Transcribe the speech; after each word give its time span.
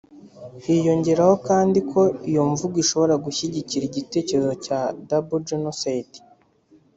Hiyongeraho 0.63 1.35
kandi 1.47 1.79
ko 1.91 2.01
iyo 2.29 2.41
mvugo 2.51 2.75
ishobora 2.83 3.13
gushyigikira 3.25 3.83
igitekerezo 3.87 4.53
cya 4.65 4.79
double 5.07 5.43
genocide 5.49 6.17